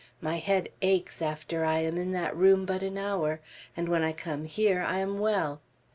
My 0.19 0.37
head 0.37 0.69
aches 0.81 1.21
after 1.21 1.63
I 1.63 1.81
am 1.81 1.95
in 1.95 2.11
that 2.13 2.35
room 2.35 2.65
but 2.65 2.81
an 2.81 2.97
hour, 2.97 3.39
and 3.77 3.87
when 3.87 4.01
I 4.01 4.13
come 4.13 4.45
here 4.45 4.81
I 4.81 4.97
am 4.97 5.19
well. 5.19 5.61